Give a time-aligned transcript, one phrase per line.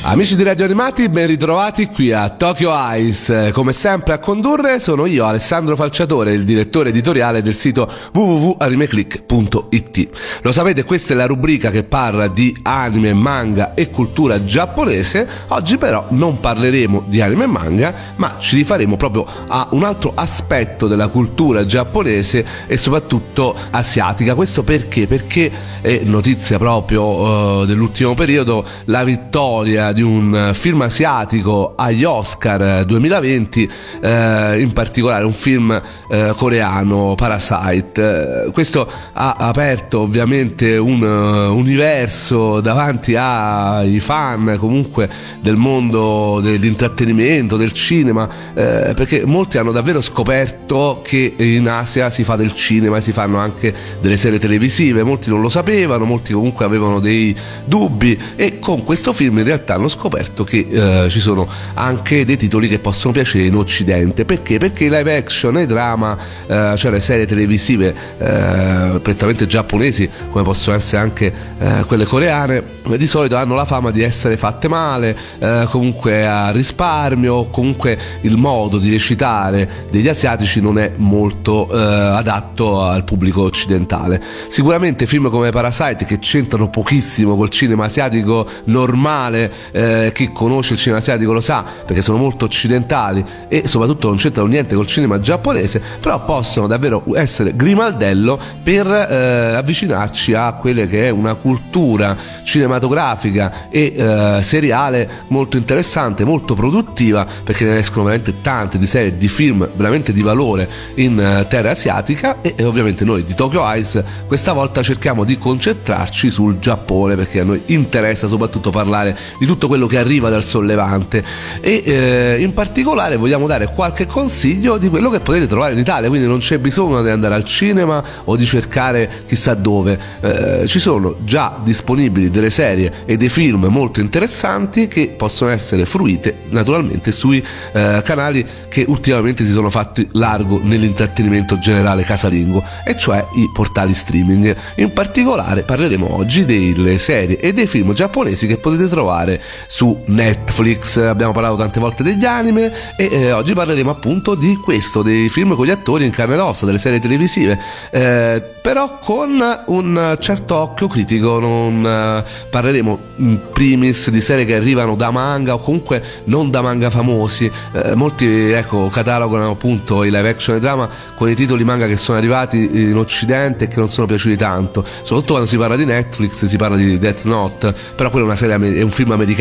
[0.00, 3.50] Amici di Radio Animati, ben ritrovati qui a Tokyo Ice.
[3.50, 10.08] Come sempre a condurre sono io, Alessandro Falciatore, il direttore editoriale del sito www.animeclick.it.
[10.42, 15.28] Lo sapete, questa è la rubrica che parla di anime, manga e cultura giapponese.
[15.48, 20.12] Oggi però non parleremo di anime e manga, ma ci rifaremo proprio a un altro
[20.14, 24.36] aspetto della cultura giapponese e soprattutto asiatica.
[24.36, 25.06] Questo perché?
[25.08, 25.50] Perché
[25.82, 33.70] è notizia proprio uh, dell'ultimo periodo la vittoria di un film asiatico agli Oscar 2020,
[34.02, 38.46] eh, in particolare un film eh, coreano, Parasite.
[38.46, 45.08] Eh, questo ha aperto ovviamente un universo davanti ai fan comunque
[45.40, 52.24] del mondo dell'intrattenimento, del cinema, eh, perché molti hanno davvero scoperto che in Asia si
[52.24, 56.32] fa del cinema e si fanno anche delle serie televisive, molti non lo sapevano, molti
[56.32, 61.20] comunque avevano dei dubbi e con questo film in realtà hanno scoperto che eh, ci
[61.20, 64.24] sono anche dei titoli che possono piacere in Occidente.
[64.24, 64.58] Perché?
[64.58, 70.08] Perché i live action e i drama, eh, cioè le serie televisive eh, prettamente giapponesi,
[70.28, 74.68] come possono essere anche eh, quelle coreane, di solito hanno la fama di essere fatte
[74.68, 81.68] male, eh, comunque a risparmio, comunque il modo di recitare degli asiatici non è molto
[81.68, 84.22] eh, adatto al pubblico occidentale.
[84.48, 90.78] Sicuramente film come Parasite che c'entrano pochissimo col cinema asiatico normale, eh, chi conosce il
[90.78, 95.20] cinema asiatico lo sa perché sono molto occidentali e soprattutto non c'entrano niente col cinema
[95.20, 102.16] giapponese, però possono davvero essere grimaldello per eh, avvicinarci a quelle che è una cultura
[102.42, 108.86] cinematografica cinematografica e eh, seriale molto interessante, molto produttiva, perché ne escono veramente tante di
[108.86, 113.34] serie, di film veramente di valore in eh, terra asiatica e, e, ovviamente noi di
[113.34, 119.16] Tokyo Eyes questa volta cerchiamo di concentrarci sul Giappone perché a noi interessa soprattutto parlare
[119.38, 121.24] di tutto quello che arriva dal sollevante
[121.60, 126.08] e eh, in particolare vogliamo dare qualche consiglio di quello che potete trovare in Italia,
[126.08, 130.78] quindi non c'è bisogno di andare al cinema o di cercare chissà dove, eh, ci
[130.78, 136.40] sono già disponibili delle serie serie e dei film molto interessanti che possono essere fruite
[136.50, 143.24] naturalmente sui eh, canali che ultimamente si sono fatti largo nell'intrattenimento generale casalingo e cioè
[143.36, 144.54] i portali streaming.
[144.76, 150.98] In particolare parleremo oggi delle serie e dei film giapponesi che potete trovare su Netflix.
[150.98, 155.54] Abbiamo parlato tante volte degli anime e eh, oggi parleremo appunto di questo, dei film
[155.54, 157.58] con gli attori in carne ed ossa, delle serie televisive,
[157.90, 164.54] eh, però con un certo occhio critico, non eh, parleremo in primis di serie che
[164.54, 167.50] arrivano da manga o comunque non da manga famosi.
[167.72, 171.96] Eh, molti ecco, catalogano appunto i live action e drama con i titoli manga che
[171.96, 174.84] sono arrivati in occidente e che non sono piaciuti tanto.
[174.84, 178.36] Soprattutto quando si parla di Netflix, si parla di Death Note, però quello è una
[178.36, 179.37] serie, è un film americano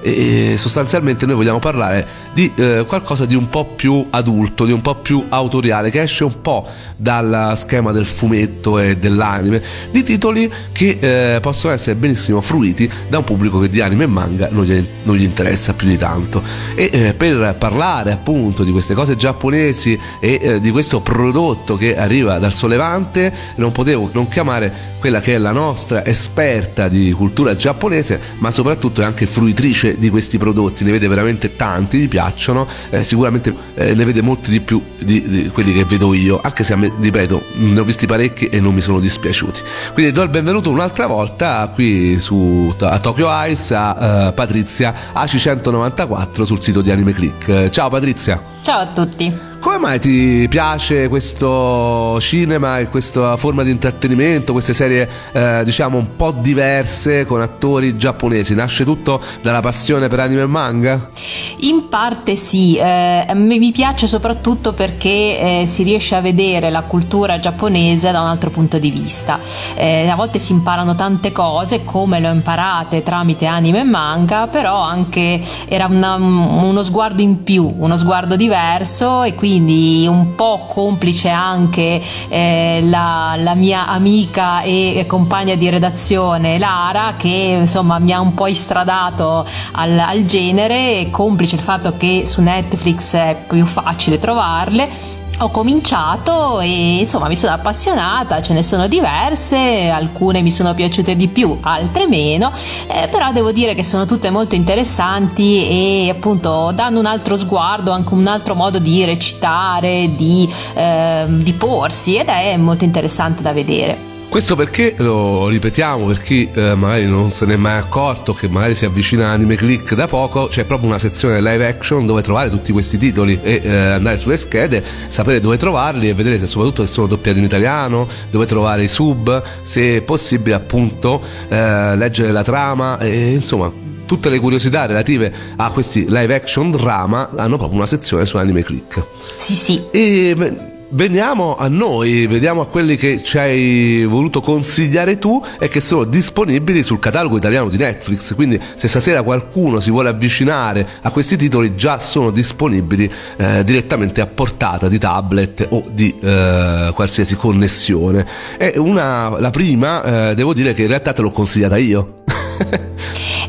[0.00, 4.72] e, e sostanzialmente noi vogliamo parlare di eh, qualcosa di un po' più adulto, di
[4.72, 6.66] un po' più autoriale, che esce un po'
[6.96, 13.18] dal schema del fumetto e dell'anime, di titoli che eh, possono essere benissimo fruiti da
[13.18, 16.42] un pubblico che di anime e manga non gli, non gli interessa più di tanto.
[16.74, 21.96] E eh, per parlare appunto di queste cose giapponesi e eh, di questo prodotto che
[21.96, 27.54] arriva dal sollevante, non potevo non chiamare quella che è la nostra esperta di cultura
[27.54, 32.66] giapponese, ma soprattutto è anche fruitrice di questi prodotti, ne vede veramente tanti, gli piacciono,
[32.90, 36.64] eh, sicuramente eh, ne vede molti di più di, di, quelli che vedo io, anche
[36.64, 39.60] se ripeto, ne ho visti parecchi e non mi sono dispiaciuti.
[39.92, 46.42] Quindi do il benvenuto un'altra volta qui su a Tokyo Ice a uh, Patrizia AC194
[46.42, 47.68] sul sito di Anime Click.
[47.70, 48.40] Ciao Patrizia.
[48.62, 49.47] Ciao a tutti.
[49.60, 55.98] Come mai ti piace questo cinema e questa forma di intrattenimento, queste serie eh, diciamo
[55.98, 58.54] un po' diverse con attori giapponesi?
[58.54, 61.10] Nasce tutto dalla passione per anime e manga?
[61.58, 67.40] In parte sì, eh, mi piace soprattutto perché eh, si riesce a vedere la cultura
[67.40, 69.40] giapponese da un altro punto di vista.
[69.74, 74.46] Eh, a volte si imparano tante cose come le ho imparate tramite anime e manga,
[74.46, 80.34] però anche era una, uno sguardo in più, uno sguardo diverso e quindi quindi un
[80.34, 87.98] po' complice anche eh, la, la, mia amica e compagna di redazione Lara che insomma
[87.98, 93.42] mi ha un po' istradato al, al genere, complice il fatto che su Netflix è
[93.48, 100.42] più facile trovarle ho cominciato e insomma mi sono appassionata, ce ne sono diverse, alcune
[100.42, 102.50] mi sono piaciute di più, altre meno,
[102.88, 107.92] eh, però devo dire che sono tutte molto interessanti e appunto danno un altro sguardo,
[107.92, 113.52] anche un altro modo di recitare, di, eh, di porsi ed è molto interessante da
[113.52, 114.17] vedere.
[114.28, 118.74] Questo perché lo ripetiamo per chi eh, magari non se n'è mai accorto, che magari
[118.74, 122.50] si avvicina a Anime Click da poco, c'è proprio una sezione live action dove trovare
[122.50, 126.84] tutti questi titoli e eh, andare sulle schede, sapere dove trovarli e vedere se soprattutto
[126.84, 132.30] se sono doppiati in italiano, dove trovare i sub, se è possibile appunto eh, leggere
[132.30, 133.72] la trama e insomma
[134.04, 138.62] tutte le curiosità relative a questi live action drama hanno proprio una sezione su Anime
[138.62, 139.04] Click.
[139.36, 139.84] Sì, sì.
[139.90, 145.80] E Veniamo a noi, vediamo a quelli che ci hai voluto consigliare tu e che
[145.80, 148.34] sono disponibili sul catalogo italiano di Netflix.
[148.34, 154.22] Quindi, se stasera qualcuno si vuole avvicinare a questi titoli, già sono disponibili eh, direttamente
[154.22, 158.26] a portata di tablet o di eh, qualsiasi connessione.
[158.56, 162.22] E una, la prima, eh, devo dire che in realtà te l'ho consigliata io.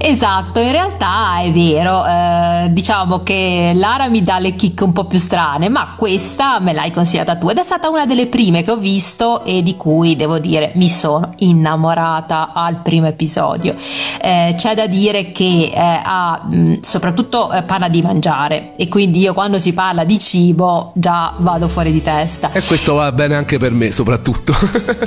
[0.02, 5.04] Esatto, in realtà è vero, eh, diciamo che Lara mi dà le kick un po'
[5.04, 8.72] più strane, ma questa me l'hai consigliata tu ed è stata una delle prime che
[8.72, 13.74] ho visto e di cui devo dire mi sono innamorata al primo episodio.
[14.22, 19.20] Eh, c'è da dire che eh, ha, mh, soprattutto eh, parla di mangiare e quindi
[19.20, 22.54] io quando si parla di cibo già vado fuori di testa.
[22.54, 24.54] E questo va bene anche per me soprattutto.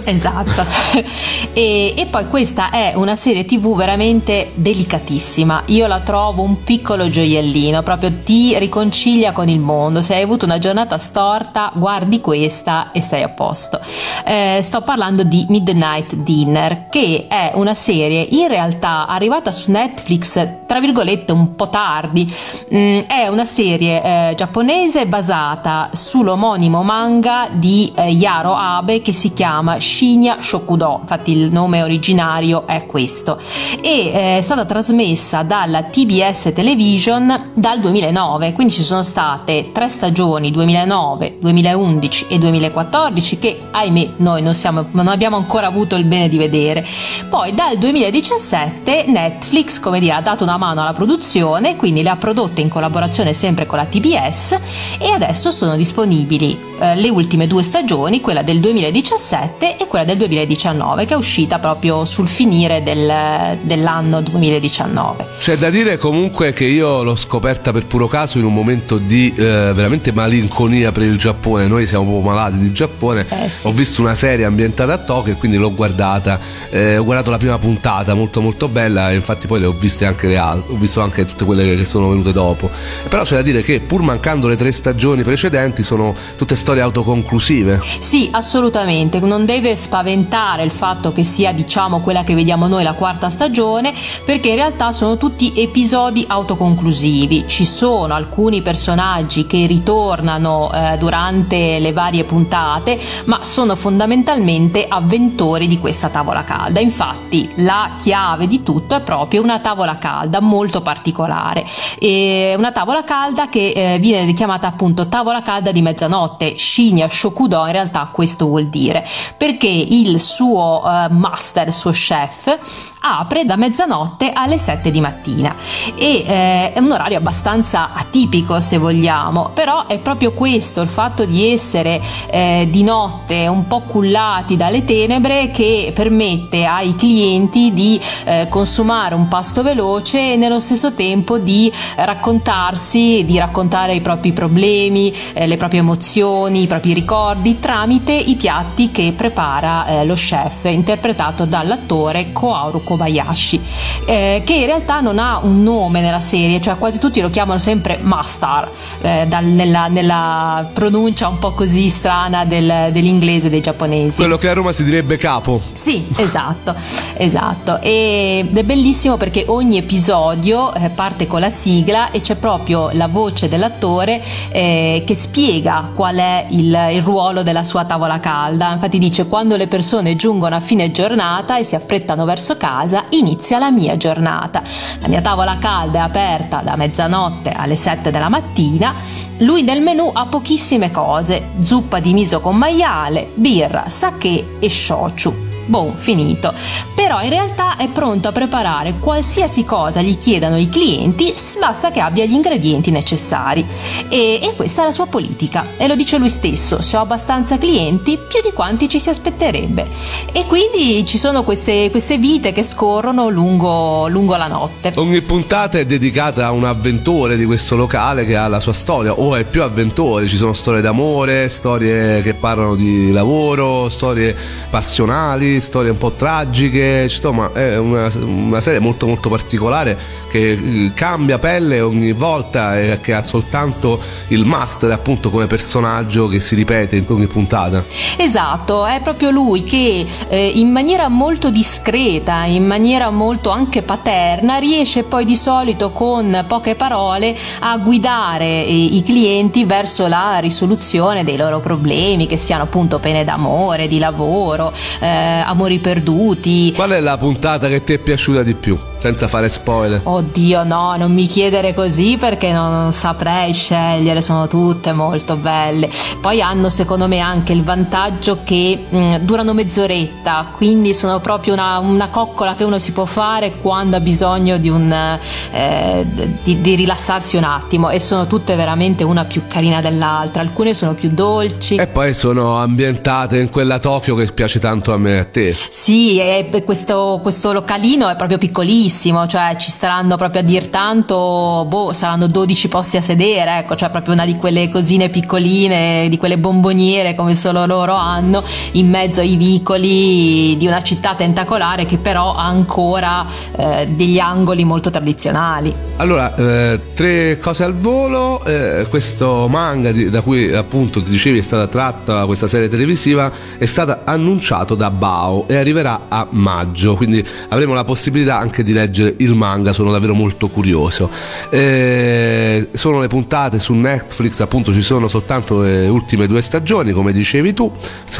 [0.04, 0.66] esatto.
[1.54, 5.62] e, e poi questa è una serie tv veramente delicata delicatissima.
[5.66, 10.02] Io la trovo un piccolo gioiellino, proprio ti riconcilia con il mondo.
[10.02, 13.80] Se hai avuto una giornata storta, guardi questa e sei a posto.
[14.24, 20.64] Eh, sto parlando di Midnight Dinner, che è una serie in realtà arrivata su Netflix,
[20.66, 22.32] tra virgolette, un po' tardi.
[22.74, 29.32] Mm, è una serie eh, giapponese basata sull'omonimo manga di eh, Yaro Abe che si
[29.32, 30.98] chiama Shinya Shokudo.
[31.02, 33.38] Infatti il nome originario è questo.
[33.80, 39.86] E eh, è stata trasmessa dalla TBS Television dal 2009, quindi ci sono state tre
[39.86, 46.04] stagioni 2009, 2011 e 2014 che ahimè noi non, siamo, non abbiamo ancora avuto il
[46.04, 46.86] bene di vedere.
[47.28, 52.16] Poi dal 2017 Netflix come dire, ha dato una mano alla produzione, quindi le ha
[52.16, 54.58] prodotte in collaborazione sempre con la TBS
[54.98, 60.16] e adesso sono disponibili eh, le ultime due stagioni, quella del 2017 e quella del
[60.16, 64.60] 2019 che è uscita proprio sul finire del, dell'anno 2019.
[64.62, 65.26] 2019.
[65.38, 69.34] C'è da dire comunque che io l'ho scoperta per puro caso in un momento di
[69.36, 73.66] eh, veramente malinconia per il Giappone, noi siamo malati di Giappone, eh sì.
[73.66, 76.38] ho visto una serie ambientata a Tokyo e quindi l'ho guardata,
[76.70, 80.06] eh, ho guardato la prima puntata molto molto bella e infatti poi le ho viste
[80.06, 82.70] anche le altre, ho visto anche tutte quelle che sono venute dopo,
[83.08, 87.80] però c'è da dire che pur mancando le tre stagioni precedenti sono tutte storie autoconclusive.
[87.98, 92.92] Sì, assolutamente, non deve spaventare il fatto che sia diciamo quella che vediamo noi la
[92.92, 93.92] quarta stagione
[94.24, 97.44] perché in realtà sono tutti episodi autoconclusivi.
[97.48, 105.66] Ci sono alcuni personaggi che ritornano eh, durante le varie puntate, ma sono fondamentalmente avventori
[105.66, 106.80] di questa tavola calda.
[106.80, 111.64] Infatti, la chiave di tutto è proprio una tavola calda molto particolare.
[111.98, 116.58] E una tavola calda che eh, viene chiamata appunto tavola calda di mezzanotte.
[116.58, 119.06] Shinya Shokudo in realtà questo vuol dire
[119.36, 125.54] perché il suo eh, master, il suo chef apre da mezzanotte alle 7 di mattina.
[125.94, 131.24] E eh, è un orario abbastanza atipico se vogliamo, però è proprio questo, il fatto
[131.24, 132.00] di essere
[132.30, 139.14] eh, di notte un po' cullati dalle tenebre che permette ai clienti di eh, consumare
[139.14, 145.46] un pasto veloce e nello stesso tempo di raccontarsi, di raccontare i propri problemi, eh,
[145.46, 151.44] le proprie emozioni, i propri ricordi tramite i piatti che prepara eh, lo chef interpretato
[151.44, 153.60] dall'attore Koaru Kobayashi,
[154.06, 157.58] eh, che in realtà non ha un nome nella serie, cioè quasi tutti lo chiamano
[157.58, 158.68] sempre Master,
[159.02, 164.16] eh, dal, nella, nella, pronuncia un po' così strana del, dell'inglese dei giapponesi.
[164.16, 165.60] Quello che a Roma si direbbe capo.
[165.72, 166.74] Sì, esatto,
[167.16, 167.80] esatto.
[167.80, 173.08] Ed è bellissimo perché ogni episodio eh, parte con la sigla e c'è proprio la
[173.08, 178.72] voce dell'attore eh, che spiega qual è il, il ruolo della sua tavola calda.
[178.72, 183.58] Infatti dice quando le persone giungono a fine giornata e si affrettano verso casa inizia
[183.58, 184.21] la mia giornata.
[184.22, 188.94] La mia tavola calda è aperta da mezzanotte alle 7 della mattina.
[189.38, 195.51] Lui nel menù ha pochissime cose: zuppa di miso con maiale, birra, sake e shochu
[195.66, 196.52] boh, finito.
[196.94, 202.00] Però in realtà è pronto a preparare qualsiasi cosa gli chiedano i clienti, basta che
[202.00, 203.64] abbia gli ingredienti necessari.
[204.08, 205.68] E, e questa è la sua politica.
[205.76, 209.86] E lo dice lui stesso, se ho abbastanza clienti, più di quanti ci si aspetterebbe.
[210.32, 214.92] E quindi ci sono queste, queste vite che scorrono lungo, lungo la notte.
[214.96, 219.12] Ogni puntata è dedicata a un avventore di questo locale che ha la sua storia,
[219.12, 224.36] o è più avventore, ci sono storie d'amore, storie che parlano di lavoro, storie
[224.70, 229.98] passionali, storie un po' tragiche, insomma è una, una serie molto molto particolare
[230.30, 236.28] che eh, cambia pelle ogni volta e che ha soltanto il master appunto come personaggio
[236.28, 237.84] che si ripete in ogni puntata.
[238.16, 244.58] Esatto, è proprio lui che eh, in maniera molto discreta, in maniera molto anche paterna,
[244.58, 251.24] riesce poi di solito con poche parole a guidare eh, i clienti verso la risoluzione
[251.24, 256.72] dei loro problemi, che siano appunto pene d'amore, di lavoro, eh, amori perduti.
[256.74, 258.78] Qual è la puntata che ti è piaciuta di più?
[259.02, 260.00] Senza fare spoiler.
[260.04, 265.90] Oddio, no, non mi chiedere così perché non, saprei scegliere, sono tutte molto belle.
[266.20, 271.52] Poi hanno secondo me anche il vantaggio che mh, mm, durano mezz'oretta, quindi sono proprio
[271.54, 275.18] una, una, coccola che uno si può fare quando ha bisogno di, un,
[275.50, 276.06] eh,
[276.44, 280.94] di, di rilassarsi un attimo e sono tutte veramente una più carina dell'altra, alcune sono
[280.94, 281.74] più dolci.
[281.74, 285.52] E poi sono ambientate in quella Tokyo che piace tanto a me e a te.
[285.52, 290.68] Sì, e questo, questo localino è proprio piccolissimo pochissimo, cioè ci staranno proprio a dir
[290.68, 296.08] tanto, boh, saranno 12 posti a sedere, ecco, cioè proprio una di quelle cosine piccoline,
[296.10, 301.86] di quelle bomboniere come solo loro hanno, in mezzo ai vicoli di una città tentacolare
[301.86, 303.24] che però ha ancora
[303.56, 305.74] eh, degli angoli molto tradizionali.
[305.96, 311.38] Allora, eh, tre cose al volo, eh, questo manga di, da cui appunto ti dicevi
[311.38, 316.94] è stata tratta questa serie televisiva è stato annunciato da Bao e arriverà a maggio,
[316.94, 321.08] quindi avremo la possibilità anche di leggere leggere il manga, sono davvero molto curioso.
[321.50, 327.12] Eh, sono le puntate su Netflix, appunto ci sono soltanto le ultime due stagioni, come
[327.12, 327.70] dicevi tu,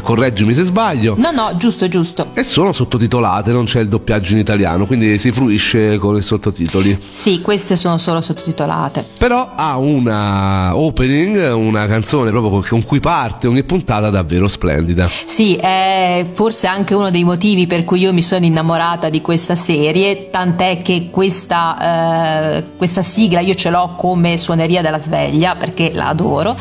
[0.02, 1.14] correggimi se sbaglio.
[1.18, 2.28] No, no, giusto, giusto.
[2.34, 6.98] E sono sottotitolate, non c'è il doppiaggio in italiano, quindi si fruisce con i sottotitoli.
[7.12, 9.04] Sì, queste sono solo sottotitolate.
[9.18, 15.08] Però ha una opening, una canzone proprio con cui parte ogni puntata davvero splendida.
[15.24, 19.54] Sì, è forse anche uno dei motivi per cui io mi sono innamorata di questa
[19.54, 25.56] serie, tanto tant'è che questa, eh, questa, sigla io ce l'ho come suoneria della sveglia
[25.56, 26.56] perché la adoro.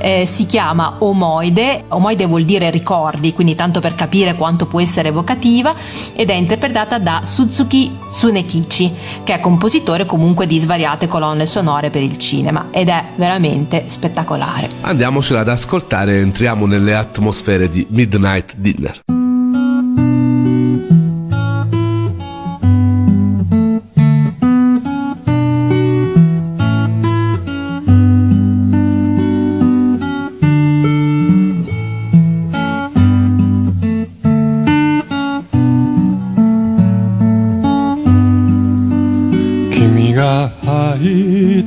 [0.00, 5.08] Eh, si chiama Omoide, Omoide vuol dire ricordi, quindi tanto per capire quanto può essere
[5.08, 5.74] evocativa,
[6.14, 8.92] ed è interpretata da Suzuki Tsunekichi,
[9.24, 14.68] che è compositore comunque di svariate colonne sonore per il cinema ed è veramente spettacolare.
[14.82, 19.15] Andiamocela ad ascoltare, entriamo nelle atmosfere di Midnight Dinner.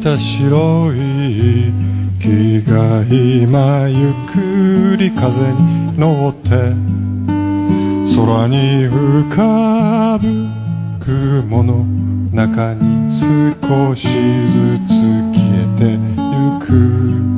[0.01, 1.71] た白い
[2.19, 6.49] 木が今ゆっくり風に乗って
[8.15, 10.59] 空に浮かぶ
[10.99, 11.85] 雲の
[12.33, 14.89] 中に少しずつ
[15.33, 17.29] 消えてゆく。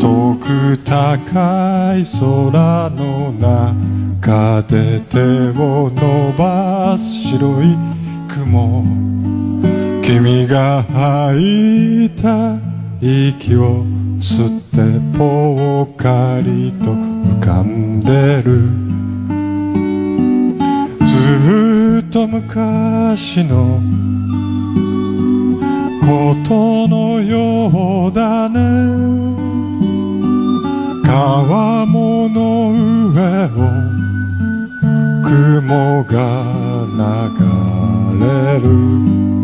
[0.00, 5.18] 遠く高い空の中で手
[5.58, 7.76] を伸ばす白い
[8.28, 8.84] 雲。
[10.14, 12.58] 君が吐いた
[13.00, 13.82] 息を
[14.20, 18.68] 吸ってぽっかりと浮かんでる。
[21.06, 23.80] ずっと昔の
[26.02, 28.60] ことのようだね。
[31.06, 32.70] 川面の
[33.14, 33.48] 上を
[35.24, 36.44] 雲が
[38.20, 39.41] 流れる。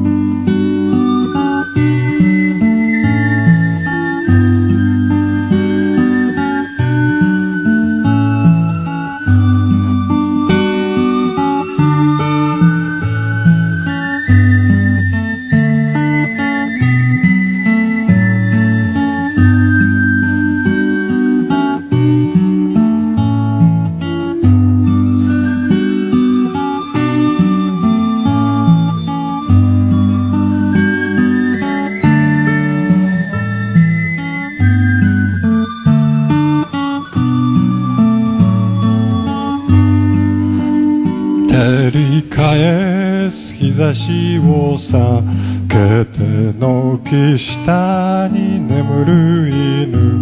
[43.88, 45.22] 日差しを避
[45.68, 46.18] けて
[46.58, 50.18] 軒下に眠る犬。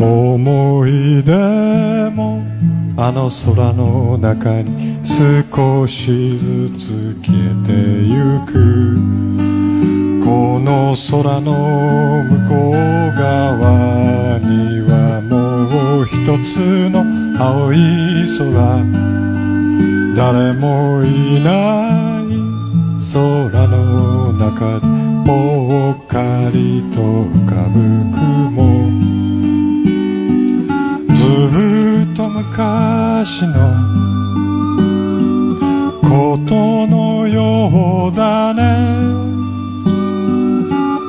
[0.00, 2.42] 思い出も
[2.96, 8.52] あの空の中に少しずつ消えてゆく。
[10.24, 12.72] この空の向こう
[13.18, 15.34] 側にはも
[16.00, 16.14] う一
[16.44, 17.04] つの
[17.38, 17.76] 青い
[18.38, 19.04] 空。
[20.16, 22.24] 誰もいない
[23.12, 24.86] 空の中で
[25.26, 27.80] ぽっかりと浮かぶ
[28.14, 28.54] 雲。
[31.14, 31.16] ず
[32.12, 33.54] っと昔の
[36.02, 38.62] ことのようだね。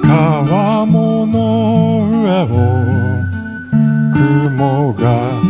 [0.01, 2.45] 川面の上を
[4.13, 5.44] 雲が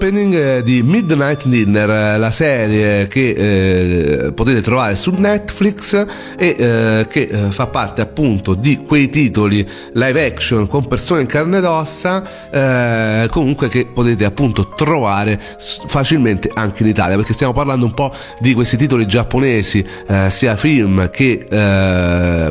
[0.00, 5.12] era la opening eh, di Midnight Dinner, eh, la serie che eh, potete trovare su
[5.14, 6.06] Netflix
[6.38, 11.26] e eh, che eh, fa parte appunto di quei titoli live action con persone in
[11.26, 15.38] carne ed ossa, eh, comunque che potete appunto trovare
[15.86, 19.84] facilmente anche in Italia, perché stiamo parlando un po' di questi titoli giapponesi,
[20.28, 21.46] sia film che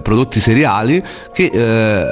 [0.02, 1.02] prodotti seriali,
[1.34, 1.50] che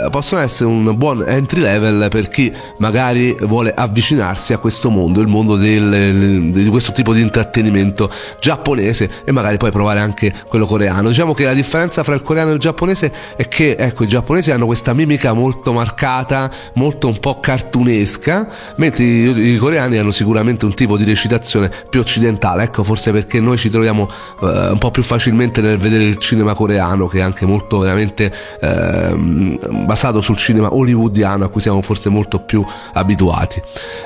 [0.09, 5.33] possono essere un buon entry level per chi magari vuole avvicinarsi a questo mondo, il
[5.33, 8.09] mondo del, di questo tipo di intrattenimento
[8.39, 11.09] giapponese e magari poi provare anche quello coreano.
[11.09, 14.51] Diciamo che la differenza fra il coreano e il giapponese è che ecco, i giapponesi
[14.51, 20.65] hanno questa mimica molto marcata, molto un po' cartunesca, mentre i, i coreani hanno sicuramente
[20.65, 22.63] un tipo di recitazione più occidentale.
[22.63, 24.09] Ecco, forse perché noi ci troviamo
[24.41, 28.31] eh, un po' più facilmente nel vedere il cinema coreano, che è anche molto veramente
[28.61, 33.61] ehm, basato sul cinema hollywoodiano a cui siamo forse molto più abituati.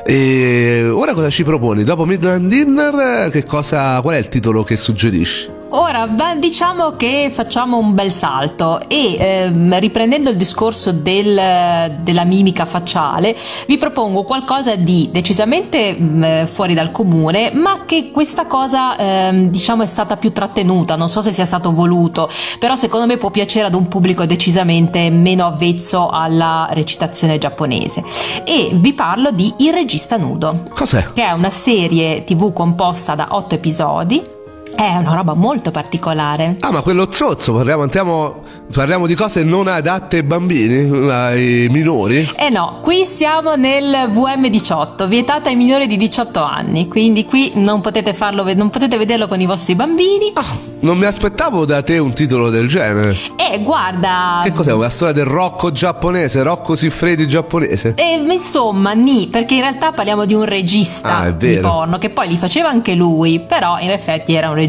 [0.05, 1.83] E ora cosa ci proponi?
[1.83, 5.60] Dopo Midnight Dinner, che cosa, qual è il titolo che suggerisci?
[5.73, 12.25] Ora, beh, diciamo che facciamo un bel salto e ehm, riprendendo il discorso del- della
[12.25, 13.33] mimica facciale,
[13.67, 19.83] vi propongo qualcosa di decisamente mh, fuori dal comune, ma che questa cosa ehm, diciamo
[19.83, 22.29] è stata più trattenuta, non so se sia stato voluto,
[22.59, 28.03] però secondo me può piacere ad un pubblico decisamente meno avvezzo alla recitazione giapponese.
[28.43, 31.13] E vi parlo di Il regista nudo Cos'è?
[31.13, 34.39] che è una serie tv composta da otto episodi.
[34.75, 36.55] È una roba molto particolare.
[36.59, 38.41] Ah, ma quello zozzo, parliamo, andiamo,
[38.73, 42.27] parliamo di cose non adatte ai bambini, ai minori?
[42.35, 47.81] Eh no, qui siamo nel VM18, vietata ai minori di 18 anni, quindi qui non
[47.81, 50.31] potete farlo, non potete vederlo con i vostri bambini.
[50.33, 53.15] Ah, non mi aspettavo da te un titolo del genere.
[53.35, 54.73] E guarda, Che cos'è?
[54.73, 57.93] Una storia del Rocco giapponese, Rocco Siffredi giapponese?
[57.95, 62.29] E, insomma, ni, perché in realtà parliamo di un regista Ah, di porno, che poi
[62.29, 64.60] li faceva anche lui, però in effetti era un regista.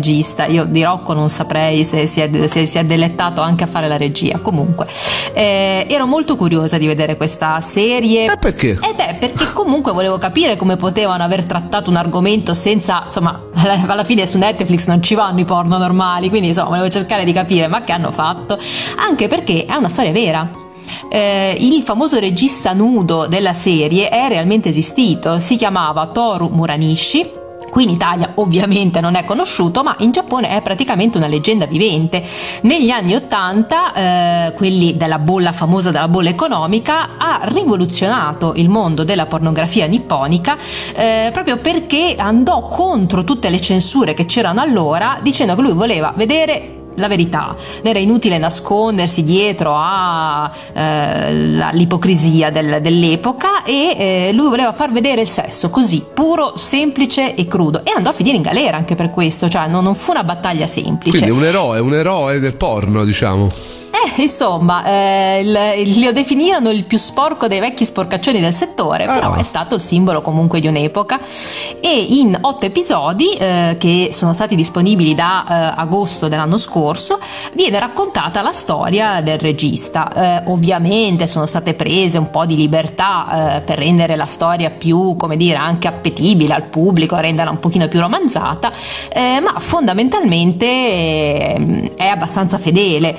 [0.47, 3.89] Io di Rocco non saprei se si è, se si è delettato anche a fare
[3.89, 4.39] la regia.
[4.39, 4.87] Comunque,
[5.33, 8.33] eh, ero molto curiosa di vedere questa serie.
[8.33, 8.71] E perché?
[8.71, 13.81] Eh beh, perché comunque volevo capire come potevano aver trattato un argomento senza, insomma, alla,
[13.87, 17.33] alla fine su Netflix non ci vanno i porno normali, quindi insomma, volevo cercare di
[17.33, 18.59] capire ma che hanno fatto,
[18.97, 20.51] anche perché è una storia vera.
[21.09, 27.41] eh, il famoso regista nudo della serie è realmente esistito, si chiamava Toru Muranishi
[27.73, 32.23] Qui in Italia ovviamente non è conosciuto, ma in Giappone è praticamente una leggenda vivente.
[32.65, 39.05] Negli anni Ottanta, eh, quelli della bolla famosa della bolla economica, ha rivoluzionato il mondo
[39.05, 40.59] della pornografia nipponica
[40.95, 46.13] eh, proprio perché andò contro tutte le censure che c'erano allora, dicendo che lui voleva
[46.15, 47.55] vedere la verità.
[47.83, 55.29] Era inutile nascondersi dietro all'ipocrisia eh, del, dell'epoca e eh, lui voleva far vedere il
[55.29, 57.85] sesso così, puro, semplice e crudo.
[57.85, 60.67] E andò a finire in galera anche per questo, cioè non, non fu una battaglia
[60.67, 61.19] semplice.
[61.19, 63.49] Quindi un eroe, un eroe del porno, diciamo.
[64.05, 69.13] Eh, insomma, eh, lo definirono il più sporco dei vecchi sporcaccioni del settore, ah.
[69.13, 71.21] però è stato il simbolo comunque di un'epoca.
[71.81, 77.21] E in otto episodi, eh, che sono stati disponibili da eh, agosto dell'anno scorso,
[77.53, 80.13] viene raccontata la storia del regista.
[80.13, 85.15] Eh, ovviamente sono state prese un po' di libertà eh, per rendere la storia più,
[85.17, 88.73] come dire, anche appetibile al pubblico, renderla un pochino più romanzata,
[89.15, 91.55] ma fondamentalmente
[91.95, 93.17] è abbastanza fedele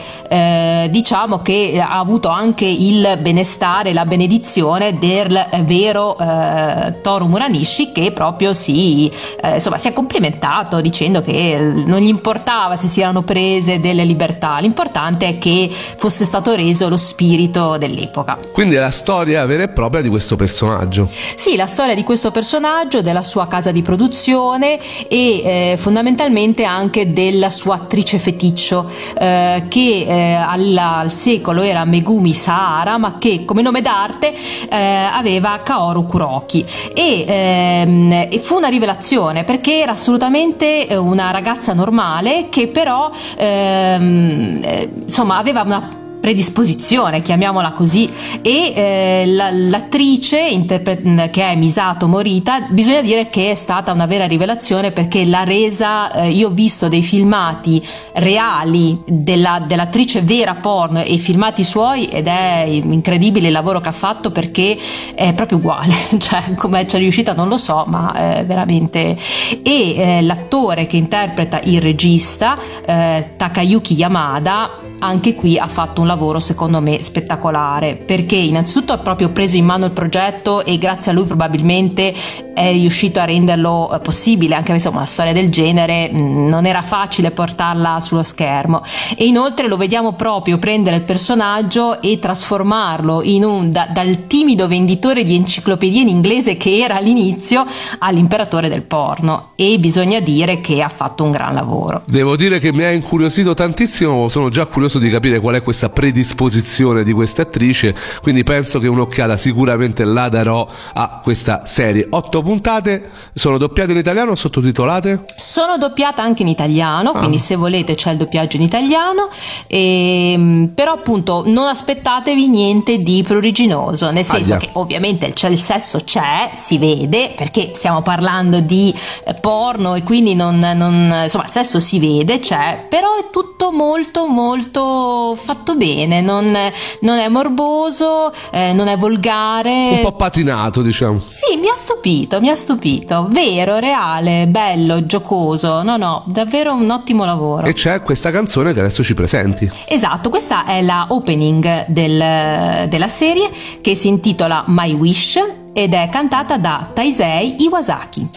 [0.74, 7.92] eh, diciamo che ha avuto anche il benestare, la benedizione del vero eh, Toru Muranishi
[7.92, 13.02] che proprio si, eh, insomma, si è complimentato dicendo che non gli importava se si
[13.02, 18.38] erano prese delle libertà, l'importante è che fosse stato reso lo spirito dell'epoca.
[18.52, 21.08] Quindi è la storia vera e propria di questo personaggio.
[21.36, 27.14] Sì, la storia di questo personaggio, della sua casa di produzione e eh, fondamentalmente anche
[27.14, 30.34] della sua attrice feticcio eh, che eh,
[30.64, 34.34] al, al, secolo era Megumi Sahara, ma che come nome d'arte
[34.70, 36.66] eh, aveva Kaoru Kuroki.
[36.94, 43.10] E, ehm, e, fu una rivelazione perché era assolutamente eh, una ragazza normale che però
[43.38, 48.10] ehm, eh, insomma aveva una predisposizione, chiamiamola così,
[48.42, 54.06] e eh, la, l'attrice interpre- che è Misato Morita, bisogna dire che è stata una
[54.06, 60.56] vera rivelazione perché l'ha resa, eh, io ho visto dei filmati reali della, dell'attrice vera
[60.56, 64.78] porno e filmati suoi ed è incredibile il lavoro che ha fatto perché
[65.16, 69.18] è proprio uguale, cioè come ci è riuscita non lo so, ma è veramente...
[69.62, 76.08] E eh, l'attore che interpreta il regista, eh, Takayuki Yamada, anche qui ha fatto un
[76.08, 77.96] lavoro secondo me spettacolare.
[77.96, 82.14] Perché innanzitutto ha proprio preso in mano il progetto e grazie a lui probabilmente
[82.54, 86.82] è riuscito a renderlo eh, possibile anche insomma una storia del genere mm, non era
[86.82, 88.84] facile portarla sullo schermo.
[89.18, 94.68] E inoltre lo vediamo proprio prendere il personaggio e trasformarlo in un da, dal timido
[94.68, 97.66] venditore di enciclopedie in inglese che era all'inizio
[98.00, 99.52] all'imperatore del porno.
[99.56, 102.04] E bisogna dire che ha fatto un gran lavoro.
[102.06, 105.90] Devo dire che mi ha incuriosito tantissimo sono già curioso di capire qual è questa
[106.04, 112.08] predisposizione di questa attrice, quindi penso che un'occhiata sicuramente la darò a questa serie.
[112.10, 115.24] Otto puntate, sono doppiate in italiano o sottotitolate?
[115.38, 117.20] Sono doppiate anche in italiano, ah.
[117.20, 119.30] quindi se volete c'è il doppiaggio in italiano,
[119.68, 125.34] e, ehm, però appunto non aspettatevi niente di pruriginoso, nel senso ah, che ovviamente il,
[125.52, 131.22] il, sesso c'è, si vede, perché stiamo parlando di eh, porno e quindi non, non,
[131.24, 136.58] insomma il sesso si vede, c'è, però è tutto molto molto fatto, bene, non,
[137.02, 139.90] non è morboso, eh, non è volgare.
[139.92, 141.22] Un po' patinato, diciamo.
[141.26, 143.28] Sì, mi ha stupito, mi ha stupito.
[143.30, 145.82] Vero, reale, bello, giocoso.
[145.84, 147.66] No, no, davvero un ottimo lavoro.
[147.66, 149.70] E c'è questa canzone che adesso ci presenti.
[149.86, 153.50] Esatto, questa è la opening del, della serie
[153.82, 155.40] che si intitola My Wish
[155.74, 158.30] ed è cantata da Taisei Iwasaki.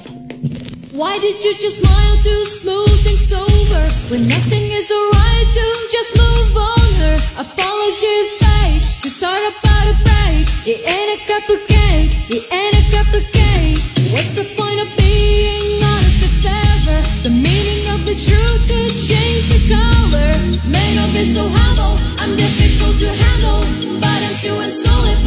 [0.96, 3.82] Why did you just smile to smooth things over?
[4.08, 7.16] When nothing is alright to just move on her.
[7.36, 10.48] Apologies paid, to start about a break.
[10.64, 13.76] It ain't a cup of cake, it ain't a cup of cake.
[14.08, 16.98] What's the point of being honest if ever?
[17.28, 20.32] The meaning of the truth could change the color.
[20.64, 23.60] May not be so humble, I'm difficult to handle
[24.00, 25.20] But I'm still insulted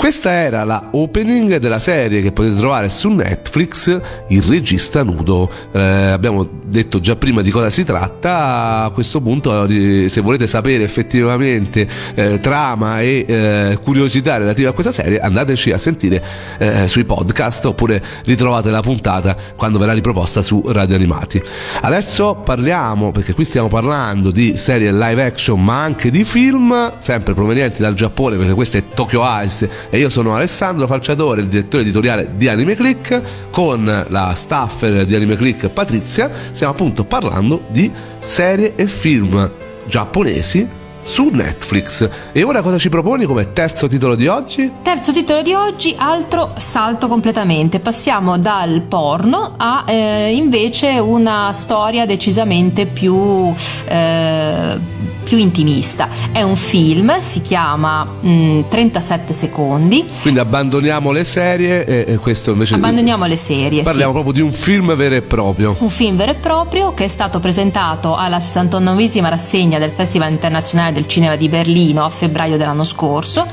[0.00, 5.50] questa era la opening della serie che potete trovare su Netflix, Il regista nudo.
[5.72, 10.84] Eh, abbiamo detto già prima di cosa si tratta, a questo punto se volete sapere
[10.84, 16.24] effettivamente eh, trama e eh, curiosità relative a questa serie andateci a sentire
[16.58, 21.42] eh, sui podcast oppure ritrovate la puntata quando verrà riproposta su Radio Animati.
[21.82, 27.34] Adesso parliamo, perché qui stiamo parlando di serie live action ma anche di film, sempre
[27.34, 31.82] provenienti dal Giappone perché questo è Tokyo Ice e io sono Alessandro Falciatore, il direttore
[31.82, 37.90] editoriale di Anime Click, con la staffer di Anime Click Patrizia, stiamo appunto parlando di
[38.20, 39.50] serie e film
[39.86, 40.78] giapponesi
[41.10, 42.08] su Netflix.
[42.30, 44.70] E ora cosa ci proponi come terzo titolo di oggi?
[44.80, 47.80] Terzo titolo di oggi, altro salto completamente.
[47.80, 53.52] Passiamo dal porno a eh, invece una storia decisamente più...
[53.86, 56.08] Eh, più intimista.
[56.32, 60.04] È un film, si chiama mh, mm, 37 secondi.
[60.22, 62.74] Quindi abbandoniamo le serie e, e questo invece...
[62.74, 63.82] Abbandoniamo le serie.
[63.84, 64.20] Parliamo sì.
[64.20, 65.76] proprio di un film vero e proprio.
[65.78, 70.90] Un film vero e proprio che è stato presentato alla 69esima rassegna del Festival Internazionale
[70.90, 73.46] del Cinema di Berlino a febbraio dell'anno scorso,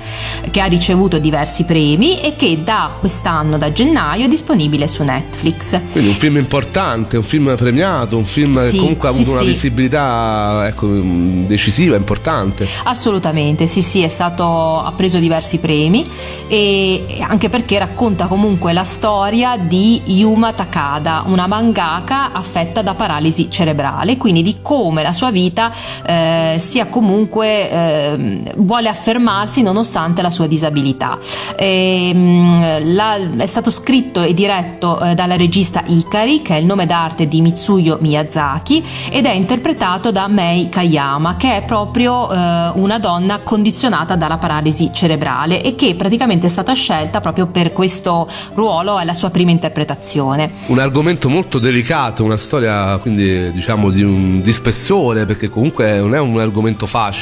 [0.51, 5.79] che ha ricevuto diversi premi e che da quest'anno, da gennaio, è disponibile su Netflix.
[5.91, 9.31] Quindi un film importante, un film premiato, un film sì, che comunque ha avuto sì,
[9.31, 12.67] una visibilità ecco, decisiva decisiva, importante.
[12.83, 16.05] Assolutamente, sì, sì, è stato, ha preso diversi premi
[16.47, 23.49] e anche perché racconta comunque la storia di Yuma Takada, una mangaka affetta da paralisi
[23.49, 25.71] cerebrale, quindi di come la sua vita
[26.05, 27.26] eh, sia comunque
[27.69, 31.19] eh, vuole affermarsi nonostante la sua disabilità.
[31.57, 36.65] E, ehm, la, è stato scritto e diretto eh, dalla regista Ikari, che è il
[36.65, 42.31] nome d'arte di Mitsuyo Miyazaki, ed è interpretato da Mei Kayama, che è è proprio
[42.31, 47.73] eh, una donna condizionata dalla paralisi cerebrale e che praticamente è stata scelta proprio per
[47.73, 50.51] questo ruolo alla sua prima interpretazione.
[50.67, 56.13] Un argomento molto delicato, una storia quindi diciamo di, un, di spessore perché comunque non
[56.13, 57.15] è un argomento facile.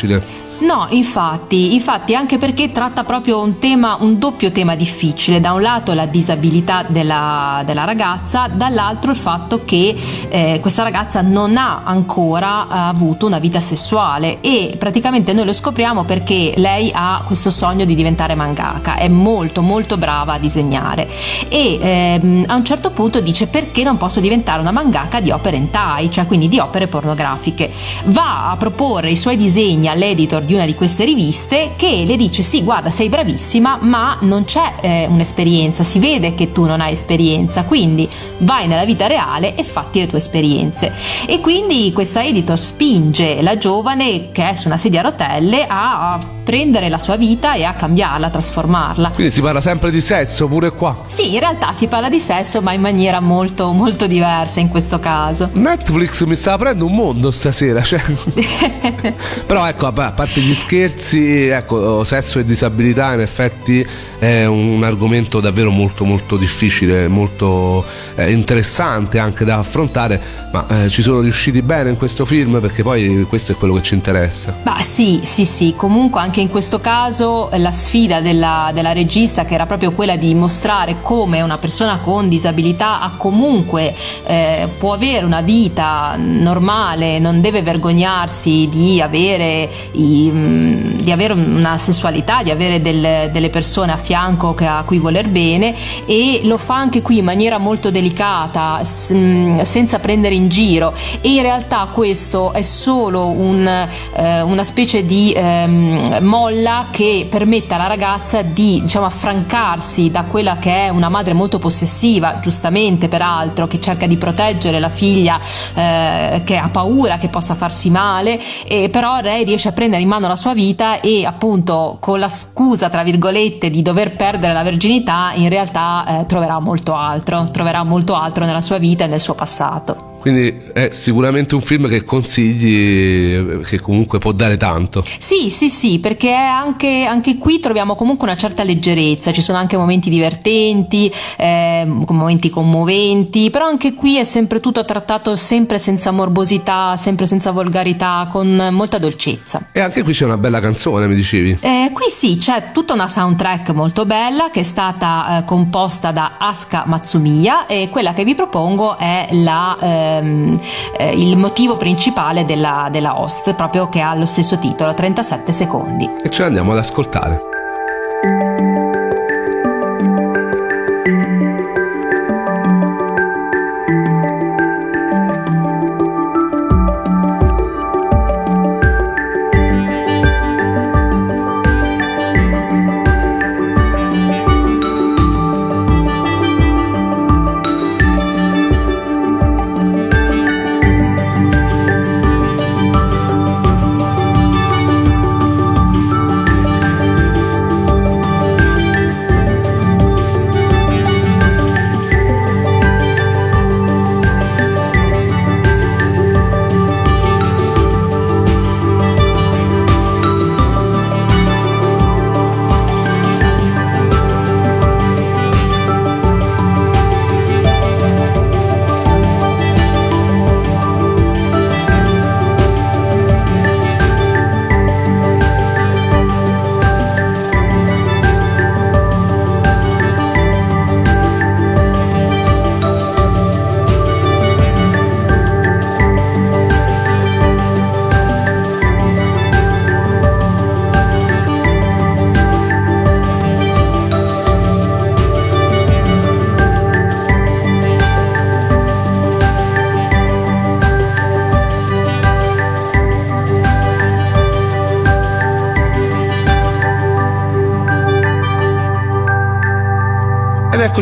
[0.58, 5.62] No, infatti, infatti anche perché tratta proprio un tema, un doppio tema difficile, da un
[5.62, 9.94] lato la disabilità della, della ragazza, dall'altro il fatto che
[10.30, 15.52] eh, questa ragazza non ha ancora eh, avuto una vita sessuale e praticamente noi lo
[15.52, 21.06] scopriamo perché lei ha questo sogno di diventare mangaka, è molto molto brava a disegnare.
[21.50, 25.58] E ehm, a un certo punto dice perché non posso diventare una mangaka di opere
[25.58, 27.70] hentai, cioè quindi di opere pornografiche.
[28.06, 32.44] Va a proporre i suoi disegni all'editor di una di queste riviste che le dice
[32.44, 36.94] sì guarda sei bravissima ma non c'è eh, un'esperienza, si vede che tu non hai
[36.94, 40.94] esperienza, quindi vai nella vita reale e fatti le tue esperienze.
[41.26, 46.35] E quindi questa editor spinge la giovane che è su una sedia a rotelle a
[46.46, 49.10] prendere la sua vita e a cambiarla, a trasformarla.
[49.10, 51.02] Quindi si parla sempre di sesso pure qua?
[51.08, 55.00] Sì, in realtà si parla di sesso ma in maniera molto molto diversa in questo
[55.00, 55.50] caso.
[55.54, 58.00] Netflix mi sta aprendo un mondo stasera, cioè...
[59.46, 63.86] però ecco, a parte gli scherzi, ecco, sesso e disabilità in effetti
[64.20, 67.84] è un argomento davvero molto molto difficile, molto
[68.16, 72.84] eh, interessante anche da affrontare, ma eh, ci sono riusciti bene in questo film perché
[72.84, 74.56] poi questo è quello che ci interessa.
[74.64, 79.54] Ma sì, sì, sì, comunque anche in questo caso la sfida della, della regista che
[79.54, 83.94] era proprio quella di mostrare come una persona con disabilità ha comunque
[84.26, 91.34] eh, può avere una vita normale, non deve vergognarsi di avere i Mm, di, avere
[91.34, 96.42] una sessualità, di avere del, delle persone a fianco che, a cui voler bene e
[96.44, 98.82] lo fa anche qui in maniera molto delicata,
[99.14, 100.94] mm, senza prendere in giro.
[101.22, 107.76] E in realtà questo è solo un, eh, una specie di ehm, molla che permette
[107.76, 113.68] alla ragazza di diciamo, affrancarsi da quella che è una madre molto possessiva, giustamente peraltro,
[113.68, 115.40] che cerca di proteggere la figlia
[115.74, 120.08] eh, che ha paura che possa farsi male, e però lei riesce a prendere in
[120.08, 124.64] mano la sua vita e appunto con la scusa tra virgolette di dover perdere la
[124.64, 129.20] verginità in realtà eh, troverà molto altro, troverà molto altro nella sua vita e nel
[129.20, 130.15] suo passato.
[130.26, 135.04] Quindi è sicuramente un film che consigli, che comunque può dare tanto.
[135.20, 139.78] Sì, sì, sì, perché anche, anche qui troviamo comunque una certa leggerezza, ci sono anche
[139.78, 146.98] momenti divertenti, eh, momenti commoventi, però anche qui è sempre tutto trattato sempre senza morbosità,
[146.98, 149.70] sempre senza volgarità, con molta dolcezza.
[149.72, 151.60] E anche qui c'è una bella canzone, mi dicevi?
[151.62, 156.38] Eh, qui sì, c'è tutta una soundtrack molto bella che è stata eh, composta da
[156.40, 160.60] Asuka Matsumiya e quella che vi propongo è la eh, ehm,
[160.98, 166.10] eh, il motivo principale della, della host, proprio che ha lo stesso titolo, 37 secondi.
[166.24, 168.65] E ce l'andiamo ad ascoltare.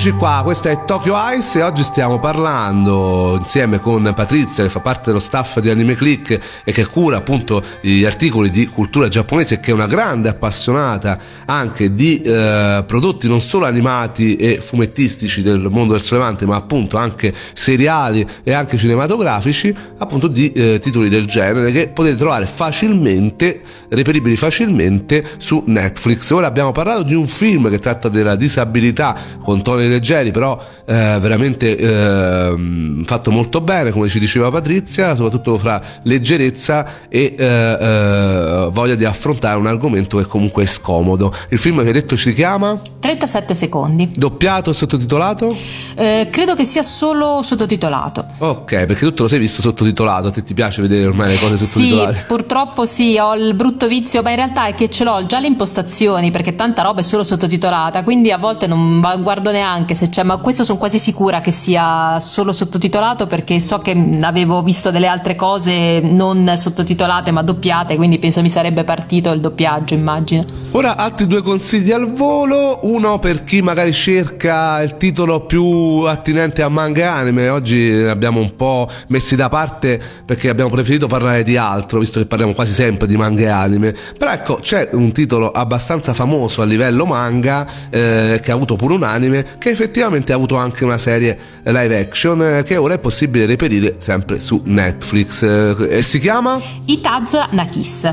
[0.05, 4.81] Eccoci qua, questa è Tokyo Ice e oggi stiamo parlando insieme con Patrizia che fa
[4.81, 9.53] parte dello staff di Anime Click e che cura appunto gli articoli di cultura giapponese
[9.53, 15.41] e che è una grande appassionata anche di eh, prodotti non solo animati e fumettistici
[15.41, 21.07] del mondo del sollevante ma appunto anche seriali e anche cinematografici appunto di eh, titoli
[21.07, 26.29] del genere che potete trovare facilmente, reperibili facilmente su Netflix.
[26.31, 31.17] Ora abbiamo parlato di un film che tratta della disabilità con toni leggeri, però eh,
[31.19, 38.69] veramente eh, fatto molto bene, come ci diceva Patrizia, soprattutto fra leggerezza e eh, eh,
[38.71, 41.33] voglia di affrontare un argomento che comunque è scomodo.
[41.49, 42.79] Il film che hai detto si chiama?
[42.99, 44.11] 37 secondi.
[44.15, 45.55] Doppiato o sottotitolato?
[45.95, 48.25] Eh, credo che sia solo sottotitolato.
[48.39, 51.37] Ok, perché tu te lo sei visto sottotitolato, a te ti piace vedere ormai le
[51.37, 52.13] cose sottotitolate?
[52.13, 55.39] Sì, purtroppo sì, ho il brutto vizio, ma in realtà è che ce l'ho già
[55.39, 60.07] le impostazioni, perché tanta roba è solo sottotitolata, quindi a volte non guardo neanche se
[60.07, 63.91] c'è, ma questo sono quasi sicura che sia solo sottotitolato perché so che
[64.21, 69.41] avevo visto delle altre cose non sottotitolate ma doppiate, quindi penso mi sarebbe partito il
[69.41, 70.45] doppiaggio, immagino.
[70.71, 75.63] Ora altri due consigli al volo, uno per chi magari cerca il titolo più
[76.07, 81.05] attinente a manga e anime, oggi abbiamo un po' messi da parte perché abbiamo preferito
[81.05, 84.89] parlare di altro, visto che parliamo quasi sempre di manga e anime, però ecco c'è
[84.93, 89.72] un titolo abbastanza famoso a livello manga eh, che ha avuto pure un anime che
[89.73, 94.39] effettivamente ha avuto anche una serie live action eh, che ora è possibile reperire sempre
[94.39, 98.03] su Netflix eh, e si chiama Itazora Nakis.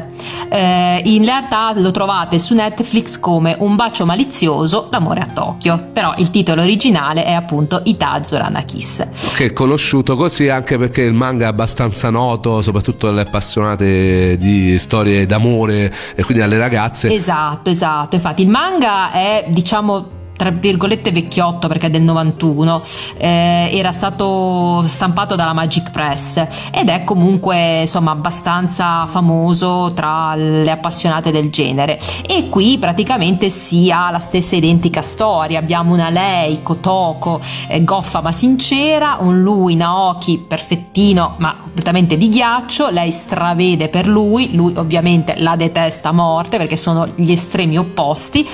[0.48, 6.14] Eh, in realtà lo trovate su Netflix come Un bacio malizioso, l'amore a Tokyo, però
[6.16, 9.06] il titolo originale è appunto Itazora Nakis.
[9.34, 14.78] Che è conosciuto così anche perché il manga è abbastanza noto, soprattutto alle appassionate di
[14.78, 17.12] storie d'amore e quindi alle ragazze.
[17.12, 18.16] Esatto, esatto.
[18.16, 22.82] Infatti il manga è diciamo tra virgolette vecchiotto perché è del 91,
[23.18, 26.42] eh, era stato stampato dalla Magic Press.
[26.70, 32.00] Ed è comunque insomma abbastanza famoso tra le appassionate del genere.
[32.26, 38.22] E qui praticamente si ha la stessa identica storia, abbiamo una lei, Kotoko, eh, goffa
[38.22, 44.72] ma sincera, un lui, Naoki, perfettino ma completamente di ghiaccio, lei stravede per lui, lui
[44.76, 48.48] ovviamente la detesta a morte perché sono gli estremi opposti,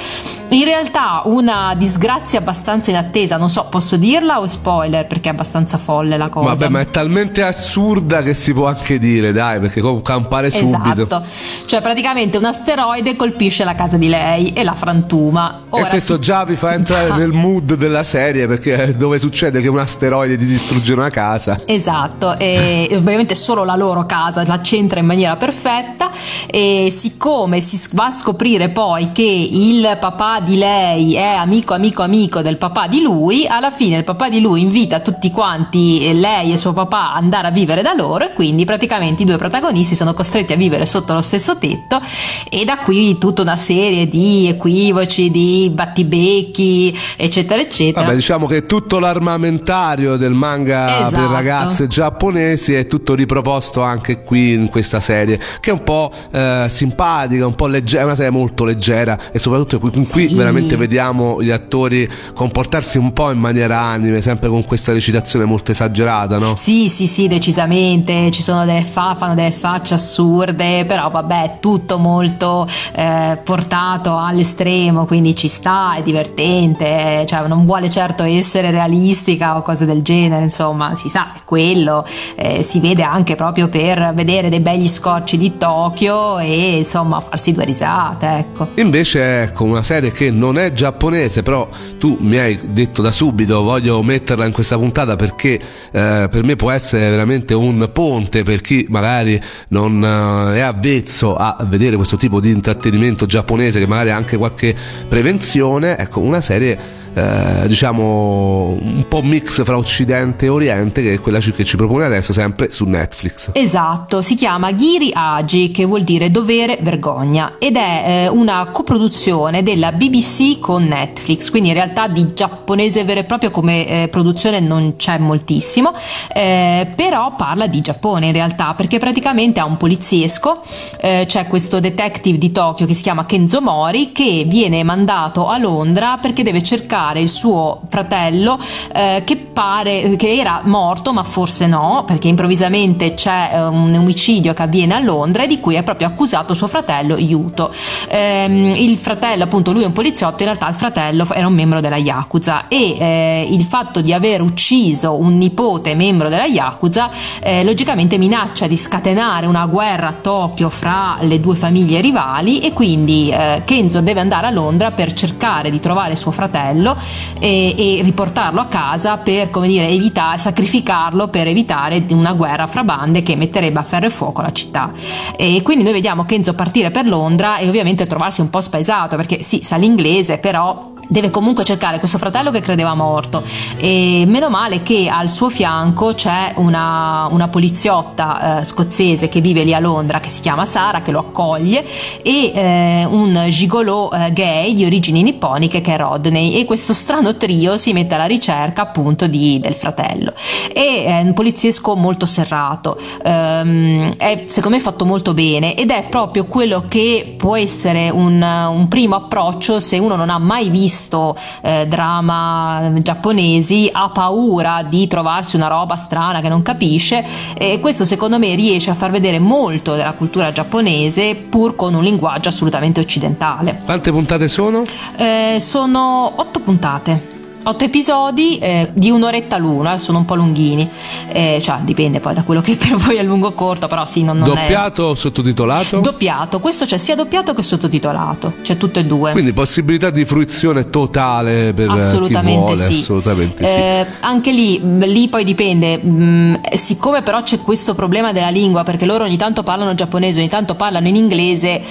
[0.49, 5.79] in realtà una disgrazia abbastanza inattesa, non so, posso dirla o spoiler perché è abbastanza
[5.79, 6.55] folle la cosa.
[6.55, 11.05] Vabbè, ma è talmente assurda che si può anche dire, dai, perché campare subito.
[11.05, 11.23] Esatto.
[11.67, 15.63] Cioè, praticamente un asteroide colpisce la casa di lei e la frantuma.
[15.71, 16.21] Ora e questo si...
[16.21, 20.47] già vi fa entrare nel mood della serie perché dove succede che un asteroide ti
[20.47, 21.59] distrugge una casa.
[21.65, 26.11] Esatto, e ovviamente solo la loro casa la centra in maniera perfetta
[26.47, 32.03] e siccome si va a scoprire poi che il papà di lei è amico amico
[32.03, 36.53] amico del papà di lui, alla fine il papà di lui invita tutti quanti, lei
[36.53, 39.95] e suo papà, ad andare a vivere da loro e quindi praticamente i due protagonisti
[39.95, 42.01] sono costretti a vivere sotto lo stesso tetto
[42.49, 48.03] e da qui tutta una serie di equivoci, di battibecchi, eccetera, eccetera.
[48.05, 51.17] Vabbè, diciamo che tutto l'armamentario del manga esatto.
[51.17, 56.11] per ragazze giapponesi è tutto riproposto anche qui in questa serie, che è un po'
[56.33, 60.35] eh, simpatica, un po' leggera, è una serie molto leggera e soprattutto qui, qui sì.
[60.35, 65.71] veramente vediamo gli attori comportarsi un po' in maniera anime, sempre con questa recitazione molto
[65.71, 66.57] esagerata, no?
[66.57, 71.99] Sì, sì, sì, decisamente, ci sono delle fa, fanno delle facce assurde, però vabbè, tutto
[71.99, 79.57] molto eh, portato all'estremo, quindi ci sta, è divertente, cioè non vuole certo essere realistica
[79.57, 84.13] o cose del genere, insomma, si sa, è quello, eh, si vede anche proprio per
[84.15, 88.69] vedere dei begli scorci di Tokyo e insomma farsi due risate, ecco.
[88.75, 91.69] Invece ecco una serie che non è giapponese, però
[91.99, 96.57] tu mi hai detto da subito voglio metterla in questa puntata perché eh, per me
[96.57, 102.17] può essere veramente un ponte per chi magari non eh, è avvezzo a vedere questo
[102.17, 104.75] tipo di intrattenimento giapponese che magari ha anche qualche
[105.09, 111.21] prevenzione, ecco una serie eh, diciamo un po' mix fra occidente e oriente che è
[111.21, 113.51] quella che ci propone adesso sempre su Netflix.
[113.55, 119.63] Esatto si chiama Giri Agi che vuol dire dovere vergogna ed è eh, una coproduzione
[119.63, 121.49] della BBC con Netflix.
[121.49, 125.95] Quindi in realtà di giapponese vero e proprio come eh, produzione non c'è moltissimo
[126.35, 130.61] eh, però parla di Giappone in realtà perché praticamente ha un poliziesco
[131.01, 135.57] eh, c'è questo detective di Tokyo che si chiama Kenzo Mori che viene mandato a
[135.57, 138.59] Londra perché deve cercare cercare il suo fratello
[138.93, 144.53] eh, che pare che era morto, ma forse no, perché improvvisamente c'è eh, un omicidio
[144.53, 147.73] che avviene a Londra e di cui è proprio accusato suo fratello Yuto.
[148.09, 151.81] Ehm, il fratello, appunto, lui è un poliziotto, in realtà il fratello era un membro
[151.81, 157.65] della Yakuza e eh, il fatto di aver ucciso un nipote membro della Yakuza eh,
[157.65, 163.31] logicamente minaccia di scatenare una guerra a Tokyo fra le due famiglie rivali e quindi
[163.31, 166.96] eh, Kenzo deve andare a Londra per cercare di trovare suo fratello
[167.39, 172.85] e, e riportarlo a casa per come dire evitare, sacrificarlo per evitare una guerra fra
[172.85, 174.93] bande che metterebbe a ferro e fuoco la città.
[175.37, 179.43] E quindi noi vediamo Kenzo partire per Londra e ovviamente trovarsi un po' spaesato perché
[179.43, 183.43] sì sa l'inglese però deve comunque cercare questo fratello che credeva morto.
[183.77, 189.65] E meno male che al suo fianco c'è una, una poliziotta eh, scozzese che vive
[189.65, 191.85] lì a Londra che si chiama Sara che lo accoglie
[192.23, 196.55] e eh, un gigolò eh, gay di origini nipponiche che è Rodney.
[196.55, 200.33] E questo strano trio si mette alla ricerca appunto di, del fratello.
[200.73, 202.99] E è un poliziesco molto serrato.
[203.23, 205.75] Ehm, è secondo me fatto molto bene.
[205.75, 210.39] Ed è proprio quello che può essere un, un primo approccio se uno non ha
[210.39, 216.63] mai visto visto eh, drama giapponesi ha paura di trovarsi una roba strana che non
[216.63, 217.25] capisce
[217.55, 222.03] e questo secondo me riesce a far vedere molto della cultura giapponese pur con un
[222.03, 223.83] linguaggio assolutamente occidentale.
[223.85, 224.83] Quante puntate sono?
[225.17, 227.36] Eh, sono otto puntate
[227.69, 230.89] otto episodi eh, di un'oretta l'uno, sono un po' lunghini,
[231.29, 234.23] eh, cioè dipende poi da quello che per voi è lungo o corto, però sì,
[234.23, 236.01] non, non Doppiato o sottotitolato?
[236.01, 239.33] Doppiato, questo c'è sia doppiato che sottotitolato, c'è tutte e due.
[239.33, 242.93] Quindi possibilità di fruizione totale per assolutamente vuole, sì.
[242.93, 243.77] assolutamente sì.
[243.79, 248.85] Eh, anche lì, lì poi dipende, mh, mm, siccome però c'è questo problema della lingua,
[248.85, 251.83] perché loro ogni tanto parlano giapponese, ogni tanto parlano in inglese,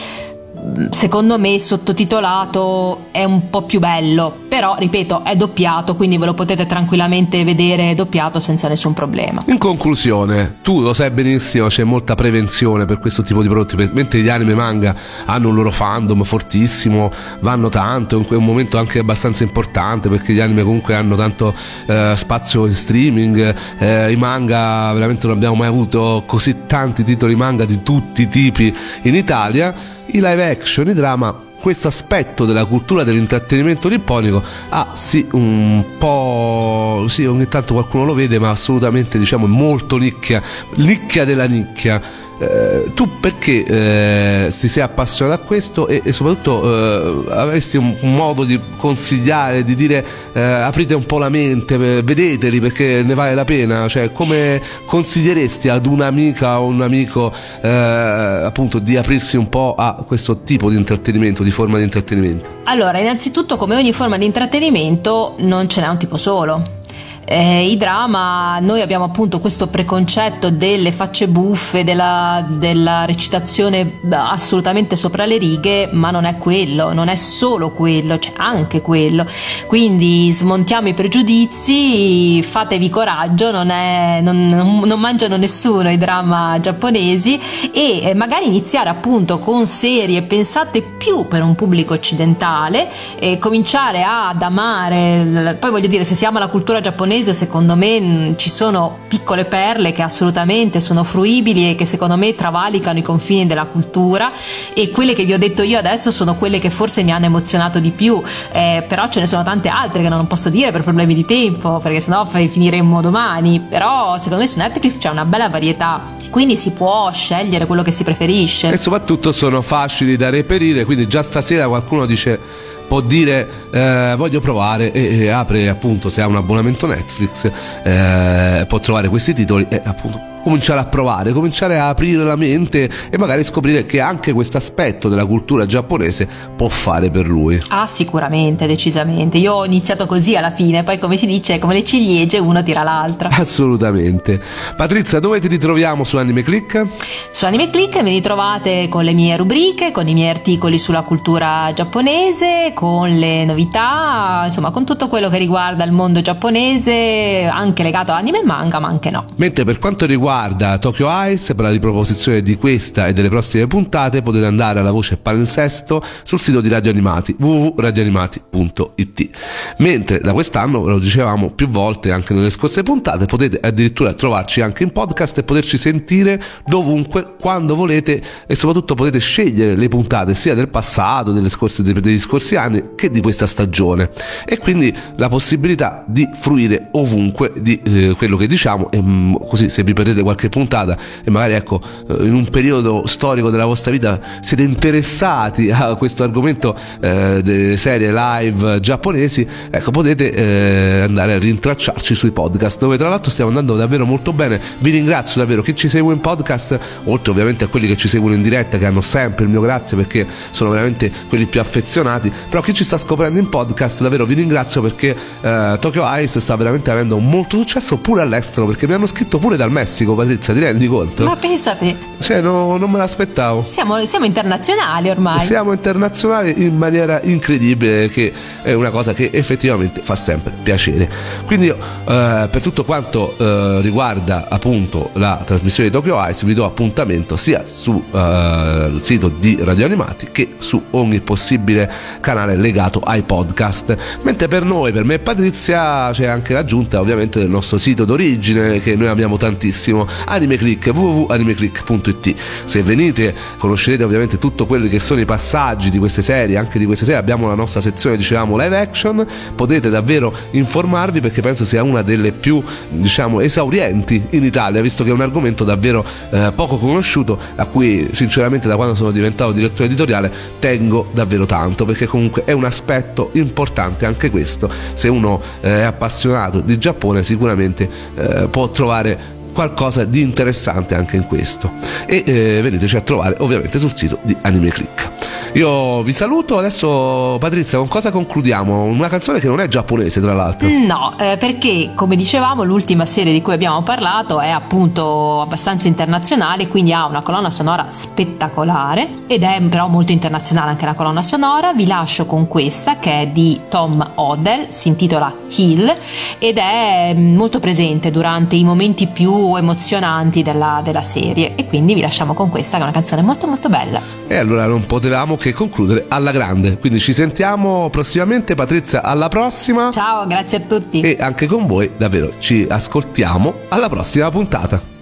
[0.90, 6.34] secondo me sottotitolato è un po' più bello, però ripeto è doppiato, quindi ve lo
[6.34, 9.44] potete tranquillamente vedere doppiato senza nessun problema.
[9.48, 14.20] In conclusione, tu lo sai benissimo, c'è molta prevenzione per questo tipo di prodotti, mentre
[14.20, 14.96] gli anime manga
[15.26, 20.40] hanno un loro fandom fortissimo, vanno tanto, è un momento anche abbastanza importante perché gli
[20.40, 21.54] anime comunque hanno tanto
[21.88, 27.36] eh, spazio in streaming, eh, i manga veramente non abbiamo mai avuto così tanti titoli
[27.36, 32.66] manga di tutti i tipi in Italia i live action, i drama, questo aspetto della
[32.66, 39.18] cultura dell'intrattenimento nipponico ha sì un po' sì ogni tanto qualcuno lo vede ma assolutamente
[39.18, 40.42] diciamo molto nicchia
[40.76, 42.00] nicchia della nicchia
[42.38, 47.96] eh, tu perché eh, ti sei appassionato a questo e, e soprattutto eh, avresti un,
[48.02, 53.14] modo di consigliare, di dire eh, aprite un po' la mente, eh, vedeteli perché ne
[53.14, 57.32] vale la pena, cioè come consiglieresti ad un'amica o un amico
[57.66, 62.50] appunto di aprirsi un po' a questo tipo di intrattenimento, di forma di intrattenimento?
[62.66, 66.84] Allora, innanzitutto come ogni forma di intrattenimento non ce n'è un tipo solo
[67.26, 74.96] eh, I drama, noi abbiamo appunto questo preconcetto delle facce buffe, della, della, recitazione assolutamente
[74.96, 79.26] sopra le righe, ma non è quello, non è solo quello, c'è anche quello.
[79.66, 87.40] Quindi smontiamo i pregiudizi, fatevi coraggio, non, è, non, non mangiano nessuno i drama giapponesi
[87.74, 94.04] e eh, magari iniziare appunto con serie pensate più per un pubblico occidentale e cominciare
[94.04, 98.34] ad amare, poi voglio dire, se si ama la cultura giapponese, giapponese secondo me mm,
[98.36, 103.46] ci sono piccole perle che assolutamente sono fruibili e che secondo me travalicano i confini
[103.46, 104.32] della cultura
[104.74, 107.80] e quelle che vi ho detto io adesso sono quelle che forse mi hanno emozionato
[107.80, 111.14] di più, eh, però ce ne sono tante altre che non posso dire per problemi
[111.14, 116.02] di tempo, perché sennò finiremmo domani, però secondo me su Netflix c'è una bella varietà,
[116.30, 118.70] quindi si può scegliere quello che si preferisce.
[118.70, 124.40] E soprattutto sono facili da reperire, quindi già stasera qualcuno dice può dire eh, voglio
[124.40, 127.52] provare e, e, apre appunto se ha un abbonamento Netflix
[127.84, 132.88] eh, può trovare questi titoli e appunto cominciare a provare, cominciare a aprire la mente
[133.10, 137.60] e magari scoprire che anche questo aspetto della cultura giapponese può fare per lui.
[137.70, 139.40] Ah, sicuramente, decisamente.
[139.40, 142.84] Io ho iniziato così alla fine, poi come si dice, come le ciliegie, uno tira
[142.84, 143.30] l'altra.
[143.34, 144.40] Assolutamente.
[144.78, 146.86] Patrizia, dove ti ritroviamo su Anime Click?
[147.32, 151.74] Su Anime Click mi ritrovate con le mie rubriche, con i miei articoli sulla cultura
[151.74, 158.12] giapponese, con le novità, insomma, con tutto quello che riguarda il mondo giapponese, anche legato
[158.12, 159.26] a anime e manga, ma anche no.
[159.38, 163.68] Mentre per quanto riguarda riguarda Tokyo Ice, per la riproposizione di questa e delle prossime
[163.68, 169.30] puntate potete andare alla voce palinsesto sul sito di Radio Animati www.radioanimati.it.
[169.78, 174.84] Mentre da quest'anno, lo dicevamo più volte anche nelle scorse puntate, potete addirittura trovarci anche
[174.84, 180.54] in podcast e poterci sentire dovunque, quando volete e soprattutto potete scegliere le puntate sia
[180.54, 184.12] del passato, delle scorse, degli scorsi anni che di questa stagione
[184.44, 189.36] e quindi la possibilità di fruire ovunque di eh, quello che diciamo e mh, mm,
[189.48, 193.66] così se vi perdete qualche puntata e magari ecco eh, in un periodo storico della
[193.66, 201.02] vostra vita siete interessati a questo argomento eh, delle serie live giapponesi ecco potete eh,
[201.02, 204.60] andare a rintracciarci sui podcast dove tra l'altro stiamo andando davvero molto bene.
[204.80, 208.36] Vi ringrazio davvero chi ci segue in podcast oltre ovviamente a quelli che ci seguono
[208.36, 212.62] in diretta che hanno sempre il mio grazie perché sono veramente quelli più affezionati però
[212.62, 216.92] chi ci sta scoprendo in podcast davvero vi ringrazio perché eh, Tokyo Ice sta veramente
[216.92, 220.88] avendo molto successo pure all'estero perché mi hanno scritto pure dal Messico Patrizia ti rendi
[220.88, 221.24] conto?
[221.26, 222.14] ma pensate.
[222.20, 223.66] Cioè no, non me l'aspettavo.
[223.68, 225.40] Siamo, siamo internazionali ormai.
[225.40, 231.10] Siamo internazionali in maniera incredibile che è una cosa che effettivamente fa sempre piacere.
[231.46, 236.54] Quindi io eh, per tutto quanto eh, riguarda appunto la trasmissione di Tokyo Ice vi
[236.54, 241.92] do appuntamento sia sul eh, sito di Radio Animati che su ogni possibile
[242.22, 243.96] canale legato ai podcast.
[244.22, 248.80] Mentre per noi per me e Patrizia c'è anche l'aggiunta ovviamente del nostro sito d'origine
[248.80, 252.36] che noi abbiamo tantissimo AnimeClick www.animeclick.it
[252.66, 256.86] se venite conoscerete ovviamente tutto quello che sono i passaggi di queste serie anche di
[256.86, 257.20] queste serie.
[257.20, 259.26] Abbiamo la nostra sezione dicevamo live action.
[259.56, 265.10] Potete davvero informarvi perché penso sia una delle più diciamo esaurienti in Italia visto che
[265.10, 269.86] è un argomento davvero eh, poco conosciuto a cui sinceramente da quando sono diventato direttore
[269.86, 274.06] editoriale tengo davvero tanto perché comunque è un aspetto importante.
[274.06, 280.22] Anche questo se uno eh, è appassionato di Giappone sicuramente eh, può trovare qualcosa di
[280.22, 281.72] interessante anche in questo.
[282.06, 285.15] E eh, veniteci a trovare ovviamente sul sito di Anime Click
[285.56, 288.84] io vi saluto, adesso Patrizia, con cosa concludiamo?
[288.84, 290.68] Una canzone che non è giapponese, tra l'altro.
[290.68, 296.68] No, eh, perché come dicevamo, l'ultima serie di cui abbiamo parlato è appunto abbastanza internazionale,
[296.68, 301.72] quindi ha una colonna sonora spettacolare ed è però molto internazionale anche la colonna sonora.
[301.74, 305.96] Vi lascio con questa che è di Tom Odell, si intitola Hill
[306.38, 311.94] ed è mm, molto presente durante i momenti più emozionanti della, della serie e quindi
[311.94, 314.02] vi lasciamo con questa che è una canzone molto molto bella.
[314.28, 316.80] E allora non potevamo che che concludere alla grande.
[316.80, 319.92] Quindi ci sentiamo prossimamente, Patrizia, alla prossima.
[319.92, 321.02] Ciao, grazie a tutti.
[321.02, 324.95] E anche con voi, davvero, ci ascoltiamo alla prossima puntata.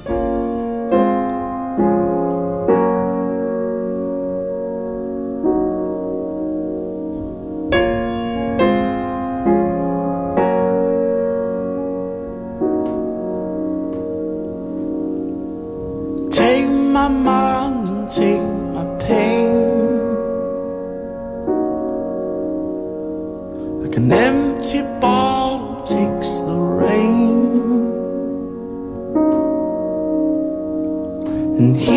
[31.63, 31.92] and he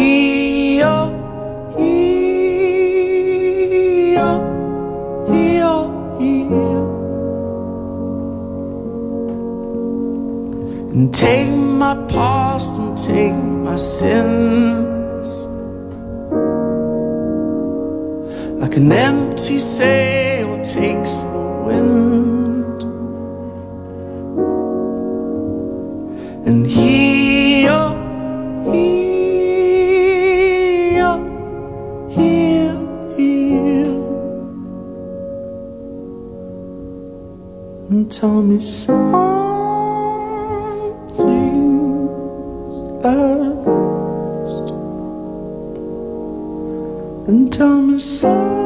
[47.29, 48.66] And tell me something's